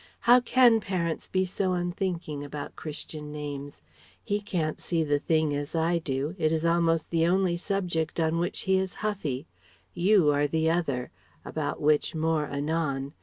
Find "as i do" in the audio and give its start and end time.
5.55-6.33